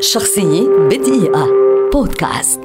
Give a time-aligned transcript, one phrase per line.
[0.00, 1.48] شخصية بدقيقة.
[1.92, 2.60] بودكاست.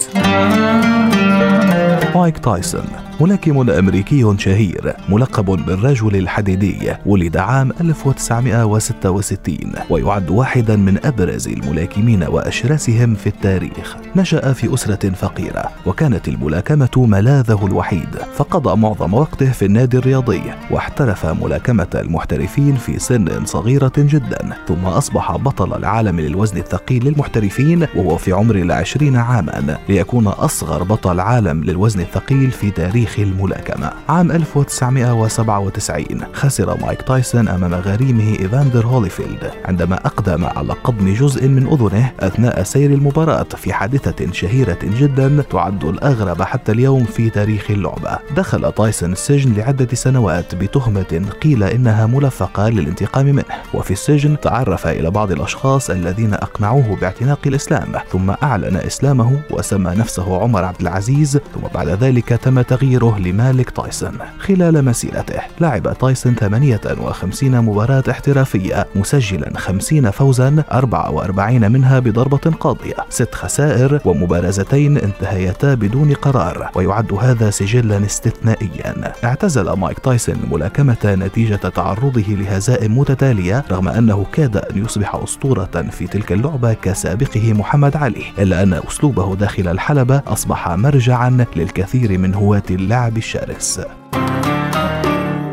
[2.15, 3.10] مايك تايسون.
[3.21, 9.57] ملاكم أمريكي شهير ملقب بالرجل الحديدي ولد عام 1966
[9.89, 13.97] ويعد واحدا من أبرز الملاكمين وأشرسهم في التاريخ.
[14.15, 20.41] نشأ في أسرة فقيرة وكانت الملاكمة ملاذه الوحيد فقضى معظم وقته في النادي الرياضي
[20.71, 28.17] واحترف ملاكمة المحترفين في سن صغيرة جدا ثم أصبح بطل العالم للوزن الثقيل للمحترفين وهو
[28.17, 33.91] في عمر العشرين عاما ليكون أصغر بطل عالم للوزن الثقيل في تاريخ الملاكمة.
[34.09, 41.67] عام 1997 خسر مايك تايسون أمام غريمه إيفاندر هوليفيلد عندما أقدم على قضم جزء من
[41.67, 48.19] أذنه أثناء سير المباراة في حادثة شهيرة جدا تعد الأغرب حتى اليوم في تاريخ اللعبة.
[48.35, 53.43] دخل تايسون السجن لعدة سنوات بتهمة قيل إنها ملفقة للانتقام منه
[53.73, 60.41] وفي السجن تعرف إلى بعض الأشخاص الذين أقنعوه باعتناق الإسلام ثم أعلن إسلامه وسمى نفسه
[60.41, 62.61] عمر عبد العزيز ثم بعد ذلك تم
[62.91, 65.41] تغييره لمالك تايسون خلال مسيرته.
[65.61, 72.93] لعب تايسون 58 مباراة احترافية مسجلا 50 فوزا 44 منها بضربة قاضية.
[73.09, 79.13] ست خسائر ومبارزتين انتهيتا بدون قرار ويعد هذا سجلا استثنائيا.
[79.23, 86.07] اعتزل مايك تايسون الملاكمة نتيجة تعرضه لهزائم متتالية رغم أنه كاد أن يصبح أسطورة في
[86.07, 92.63] تلك اللعبة كسابقه محمد علي إلا أن أسلوبه داخل الحلبة أصبح مرجعا للكثير من هواة
[92.81, 93.81] اللعب الشرس.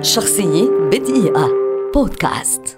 [0.03, 1.49] شخصية بدقيقة.
[1.95, 2.78] بودكاست.